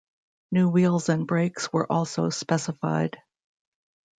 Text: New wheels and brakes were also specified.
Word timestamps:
New 0.51 0.67
wheels 0.67 1.09
and 1.09 1.27
brakes 1.27 1.71
were 1.71 1.85
also 1.91 2.31
specified. 2.31 3.19